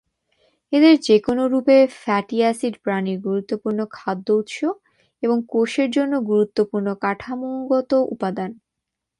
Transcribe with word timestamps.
এদের 0.73 0.95
যেকোনও 1.07 1.45
রূপে, 1.47 1.75
ফ্যাটি 1.97 2.37
অ্যাসিড 2.41 2.75
প্রাণীর 2.83 3.17
গুরুত্বপূর্ণ 3.27 3.79
খাদ্য 3.91 4.27
উৎস 4.39 4.57
এবং 5.23 5.37
কোষের 5.51 5.89
জন্য 5.91 6.13
গুরুত্বপূর্ণ 6.29 6.87
কাঠামোগত 7.03 7.91
উপাদান। 8.13 8.51